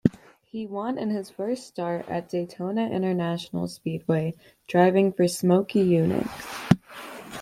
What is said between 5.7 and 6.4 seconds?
Yunick.